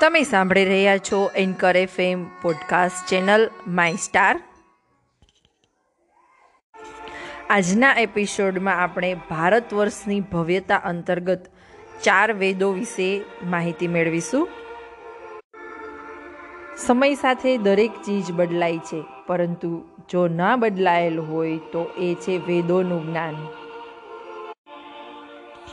[0.00, 4.42] તમે સાંભળી રહ્યા છો Anchor FM podcast channel My Star
[7.50, 11.46] આજના એપિસોડમાં આપણે ભારત વર્ષની ભવ્યતા અંતર્ગત
[12.02, 14.48] ચાર વેદો વિશે માહિતી મેળવીશું.
[16.76, 23.06] સમય સાથે દરેક ચીજ બદલાય છે, પરંતુ જો ના બદલાયેલ હોય તો એ છે વેદોનું
[23.06, 23.34] જ્ઞાન.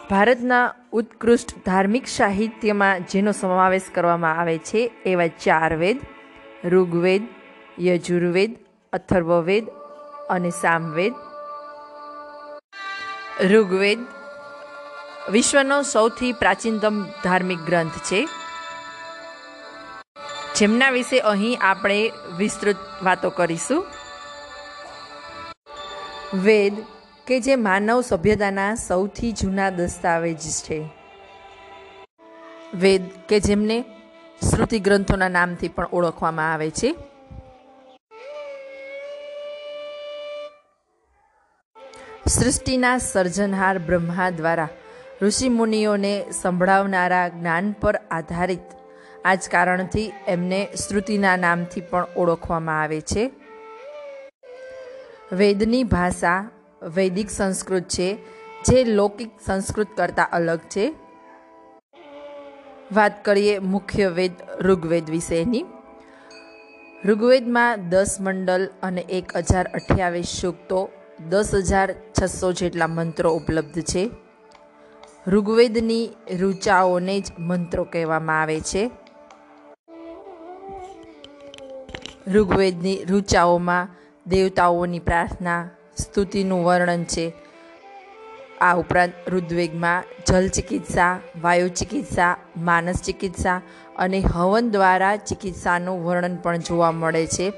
[0.09, 5.97] ભારતના ઉત્કૃષ્ટ ધાર્મિક સાહિત્યમાં જેનો સમાવેશ કરવામાં આવે છે, એવા ચાર વેદ,
[6.65, 7.21] ઋગ્વેદ,
[7.79, 8.55] યજુર્વેદ,
[8.93, 9.65] અથર્વવેદ
[10.29, 11.13] અને સામવેદ.
[13.41, 13.99] ઋગ્વેદ
[15.31, 18.27] વિશ્વનો સૌથી પ્રાચીનતમ ધાર્મિક ગ્રંથ છે.
[20.55, 23.85] જેમના વિશે અહીં આપણે વિસ્તૃત વાતો કરીશું.
[26.33, 26.94] વેદ
[27.27, 30.89] કે જે માનવ સભ્યતાના સૌથી જૂના દસ્તાવેજ છે.
[32.73, 33.81] વેદ કે જેમને
[34.49, 36.95] શ્રુતિ ગ્રંથોના નામથી પણ ઓળખવામાં આવે છે.
[42.27, 44.67] સૃષ્ટિના સર્જનહાર બ્રહ્મા દ્વારા
[45.21, 48.67] ઋષિમુનિઓને સંભળાવનારા જ્ઞાન પર આધારિત
[49.25, 53.31] આ જ કારણથી એમને શ્રુતિના નામથી પણ ઓળખવામાં આવે છે.
[55.31, 56.49] વેદની ભાષા
[56.81, 58.17] વૈદિક સંસ્કૃત છે,
[58.65, 60.95] જે લૌકિક સંસ્કૃત કરતાં અલગ છે.
[62.93, 65.65] વાત કરીએ મુખ્ય વેદ ઋગ્વેદ વિશેની.
[67.05, 70.89] ઋગ્વેદમાં દસ મંડલ અને એક હજાર અઠ્યાવીસ સૂક્તો
[71.29, 74.09] દસ હજાર છસો જેટલા મંત્રો ઉપલબ્ધ છે.
[75.27, 76.09] ઋગ્વેદની
[76.39, 78.91] ઋચાઓને જ મંત્રો કહેવામાં આવે છે.
[82.27, 83.87] ઋગ્વેદની ઋચાઓમાં
[84.27, 87.33] દેવતાઓની પ્રાર્થના સ્તુતિનું વર્ણન છે.
[88.61, 93.61] આ ઉપરાંત ઋદ્વેગમાં જલ ચિકિત્સા, વાયુ ચિકિત્સા, માનસ ચિકિત્સા
[93.97, 97.49] અને હવન દ્વારા ચિકિત્સાનું વર્ણન પણ જોવા મળે છે.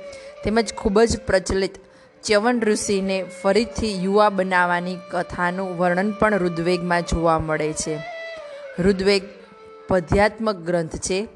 [0.44, 1.76] તેમજ ખૂબ જ પ્રચલિત
[2.24, 8.00] ચ્યવન ઋષિને ફરીથી યુવા બનાવવાની કથાનું વર્ણન પણ ઋદ્વેગમાં જોવા મળે છે.
[8.80, 9.24] ઋદ્વેગ
[9.88, 11.28] પધ્યાત્મક ગ્રંથ છે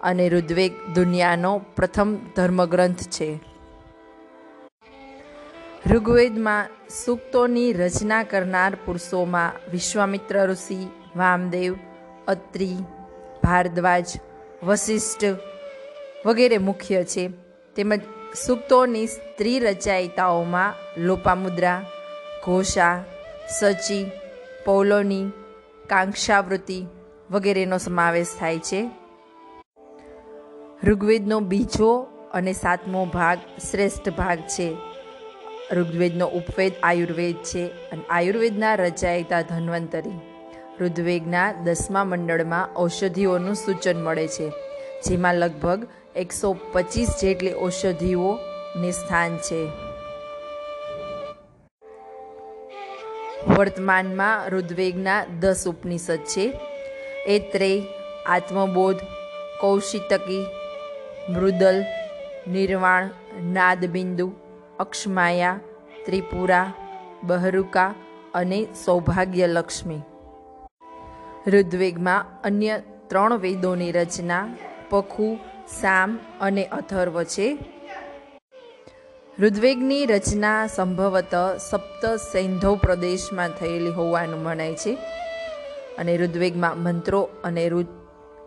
[0.00, 3.49] અને ઋદ્વેગ દુનિયાનો પ્રથમ ધર્મગ્રંથ છે.
[5.86, 6.68] ઋગ્વેદમાં
[7.04, 11.74] સૂક્તોની રચના કરનાર પુરુષોમાં વિશ્વામિત્ર ઋષિ, વામદેવ,
[12.28, 12.76] અત્રિ,
[13.42, 14.04] ભારદ્વાજ
[14.62, 15.24] વશિષ્ઠ
[16.26, 17.30] વગેરે મુખ્ય છે.
[17.76, 18.00] તેમજ
[18.46, 21.82] સૂક્તોની સ્ત્રી રચયિતાઓમાં લોપામુદ્રા,
[22.44, 23.04] ઘોષા,
[23.60, 24.10] સચી,
[24.64, 25.32] પૌલોની,
[25.86, 26.86] કાંક્ષાવૃત્તિ
[27.30, 28.90] વગેરેનો સમાવેશ થાય છે.
[30.84, 33.38] ઋગ્વેદનો બીજો અને સાતમો ભાગ
[33.70, 34.89] શ્રેષ્ઠ ભાગ છે.
[35.72, 40.20] ઋગ્વેદનો ઉપવેદ આયુર્વેદ છે અને આયુર્વેદના રચયિતા ધન્વંતરી.
[40.80, 44.50] ઋગ્વેદના દસમા મંડળમાં ઔષધિઓનું સૂચન મળે છે,
[45.06, 45.86] જેમાં લગભગ
[46.16, 49.68] એકસો પચીસ જેટલી ઔષધિઓને સ્થાન છે.
[53.48, 56.60] વર્તમાનમાં ઋગ્વેદના દસ ઉપનિષદ છે.
[57.26, 57.82] એ ત્રેય
[58.26, 58.96] આત્મબોધ,
[59.60, 60.46] કૌશિતકી,
[61.28, 61.84] મૃદલ,
[62.48, 63.10] નિર્વાણ,
[63.42, 64.32] નાદબિંદુ
[64.80, 65.60] અક્ષમાયા,
[66.06, 66.72] ત્રિપુરા,
[67.22, 67.94] બહરુકા
[68.34, 70.00] અને સૌભાગ્યલક્ષ્મી.
[71.46, 74.48] ઋદ્વેગમાં અન્ય ત્રણ વેદોની રચના,
[74.90, 75.38] પખુ,
[75.80, 77.58] સામ અને અથર્વ છે.
[79.38, 81.34] ઋદ્વેગની રચના સંભવત
[81.70, 84.94] સપ્ત સૈંધવ પ્રદેશમાં થયેલી હોવાનું મનાય છે.
[85.98, 87.70] અને ઋદ્વેગમાં મંત્રો અને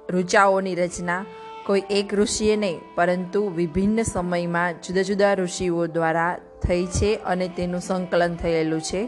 [0.10, 1.26] ઋચાઓની રચના
[1.68, 6.32] કોઈ એક ઋષિએ નહીં, પરંતુ વિભિન્ન સમયમાં જુદા જુદા ઋષિઓ દ્વારા
[6.64, 9.02] થઈ છે અને તેનું સંકલન થયેલું છે.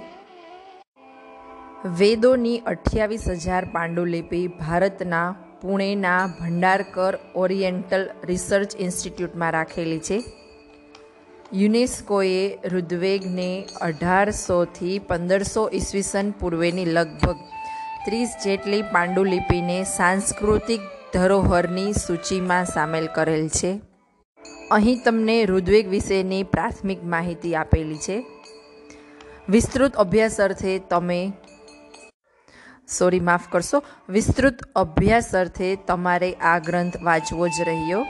[2.00, 5.28] વેદોની અઠ્યાવીસ હજાર પાંડુલિપિ ભારતના
[5.62, 10.18] પુણેના ભંડારકર ઓરિએન્ટલ રિસર્ચ ઇન્સ્ટિટ્યૂટમાં રાખેલી છે.
[11.60, 12.42] યુનેસ્કોએ
[12.74, 13.52] ઋદ્વેગને
[13.82, 17.40] અઢારસોથી પંદરસો ઈસવીસન પૂર્વેની લગભગ
[18.06, 20.82] ત્રીસ જેટલી પાંડુલિપિને સાંસ્કૃતિક
[21.14, 23.82] ધરોહરની સૂચિમાં સામેલ કરેલ છે.
[24.72, 28.26] અહીં તમને ઋદ્વેગ વિશેની પ્રાથમિક માહિતી આપેલી છે.
[29.50, 31.34] વિસ્તૃત અભ્યાસ અર્થે તમે
[32.98, 33.84] સોરી, માફ કરશો.
[34.10, 38.06] વિસ્તૃત અભ્યાસ અર્થે તમારે આ ગ્રંથ વાંચવો જ રહ્યો.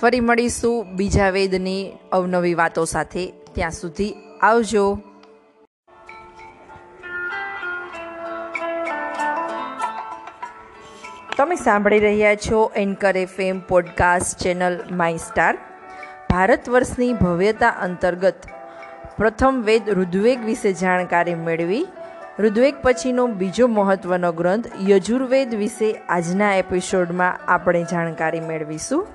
[0.00, 3.32] ફરી મળીશું બીજા વેદની અવનવી વાતો સાથે.
[3.54, 4.98] ત્યાં સુધી આવજો.
[11.38, 15.58] તમે સાંભળી રહ્યા છો Anchor FM podcast channel My Star.
[16.30, 18.34] Bharat વર્ષની ભવ્યતા અંતર્ગત
[19.16, 21.86] પ્રથમ વેદ ઋદ્વેગ વિશે જાણકારી મેળવી.
[22.38, 29.06] ઋદ્વેગ પછીનો બીજો મહત્વનો ગ્રંથ યજુર્વેદ વિશે આજના એપિસોડમાં આપણે જાણકારી મેળવીશું.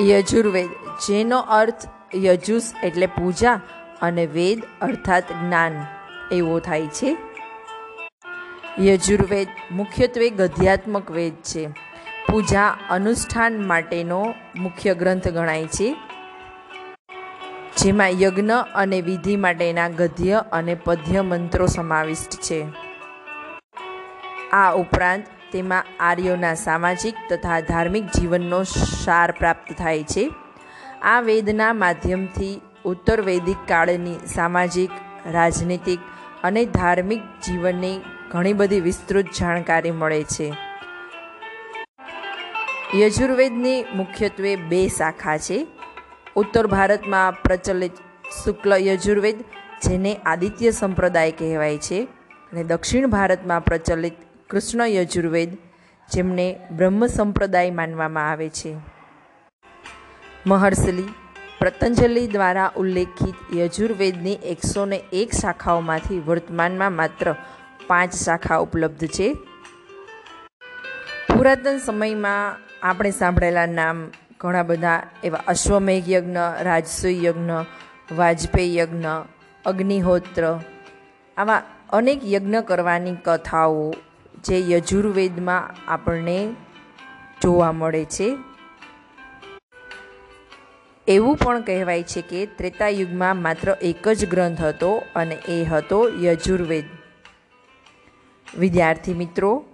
[0.00, 0.70] યજુર્વેદ,
[1.08, 1.84] જેનો અર્થ
[2.14, 3.60] યજુસ એટલે પૂજા
[4.02, 6.03] અને વેદ અર્થાત જ્ઞાન.
[6.36, 7.16] એવો થાય છે.
[8.80, 11.68] યજુર્વેદ મુખ્યત્વે ગધ્યાત્મક વેદ છે.
[12.30, 15.96] પૂજા અનુષ્ઠાન માટેનો મુખ્ય ગ્રંથ ગણાય છે.
[17.76, 22.66] જેમાં યજ્ઞ અને વિધિ માટેના ગદ્ય અને પદ્ય મંત્રો સમાવિષ્ટ છે.
[24.52, 28.62] આ ઉપરાંત તેમાં આર્યોના સામાજિક તથા ધાર્મિક જીવનનો
[29.04, 30.30] સાર પ્રાપ્ત થાય છે.
[31.02, 34.90] આ વેદના માધ્યમથી ઉત્તર વૈદિક કાળની સામાજિક,
[35.32, 36.00] રાજનીતિક
[36.44, 38.00] અને ધાર્મિક જીવનની
[38.30, 40.52] ઘણી બધી વિસ્તૃત જાણકારી મળે છે.
[42.96, 45.66] યજુર્વેદની મુખ્યત્વે બે શાખા છે.
[46.36, 47.92] ઉત્તર ભારતમાં પ્રચલિત
[48.44, 49.40] શુક્લ યજુર્વેદ,
[49.82, 52.08] જેને આદિત્ય સંપ્રદાય કહેવાય છે,
[52.52, 54.12] અને દક્ષિણ ભારતમાં પ્રચલિત
[54.50, 55.56] કૃષ્ણ યજુર્વેદ,
[56.12, 58.76] જેમને બ્રહ્મ સંપ્રદાય માનવામાં આવે છે.
[60.46, 61.08] મહર્ષિ
[61.60, 67.34] પતંજલિ દ્વારા ઉલ્લેખિત યજુર્વેદની એકસો ને એક શાખાઓમાંથી વર્તમાનમાં માત્ર
[67.86, 69.34] પાંચ શાખા ઉપલબ્ધ છે.
[71.28, 74.10] પુરાતન સમયમાં આપણે સાંભળેલા નામ
[74.40, 77.50] ઘણા બધા એવા અશ્વમેઘ યજ્ઞ, રાજસૂય યજ્ઞ,
[78.16, 79.06] વાજપેયી યજ્ઞ,
[79.64, 80.58] અગ્નિહોત્ર
[81.36, 81.62] આવા
[81.92, 83.94] અનેક યજ્ઞ કરવાની કથાઓ
[84.44, 86.56] જે યજુર્વેદમાં આપણને
[87.42, 88.53] જોવા મળે છે.
[91.08, 96.84] એવું પણ કહેવાય છે કે ત્રેતાયુગમાં માત્ર એક જ ગ્રંથ હતો અને એ હતો યજુર્વેદ.
[98.58, 99.64] વિદ્યાર્થી મિત્રો,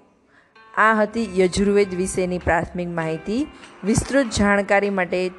[0.77, 3.47] આ હતી યજુર્વેદ વિશેની પ્રાથમિક માહિતી.
[3.85, 5.31] વિસ્તૃત જાણકારી માટે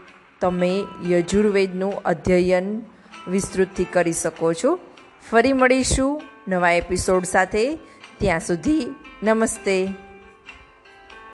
[0.42, 2.82] તમે યજુર્વેદનું અધ્યયન
[3.28, 4.80] વિસ્તૃતથી કરી શકો છો.
[5.32, 7.76] ફરી મળીશું નવા એપિસોડ સાથે.
[8.18, 9.88] ત્યાં સુધી નમસ્તે.